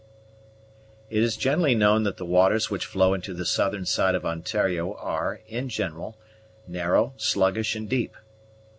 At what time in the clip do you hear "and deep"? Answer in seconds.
7.75-8.15